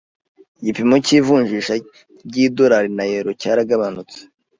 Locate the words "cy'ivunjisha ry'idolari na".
1.05-3.05